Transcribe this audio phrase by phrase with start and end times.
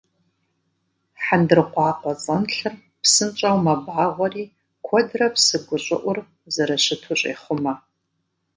[1.23, 4.43] ХьэндыркъуакъуэцӀэнлъыр псынщӀэу мэбагъуэри
[4.85, 6.17] куэдрэ псы гущӀыӀур
[6.53, 7.73] зэрыщыту щӀехъумэ.